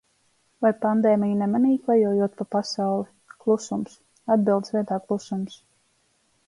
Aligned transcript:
Vai 0.65 0.69
pandēmiju 0.85 1.35
nemanīji, 1.41 1.77
klejojot 1.83 2.39
pa 2.39 2.47
pasauli? 2.57 3.37
Klusums, 3.45 4.01
atbildes 4.37 4.77
vietā 4.79 5.01
klusums. 5.05 5.61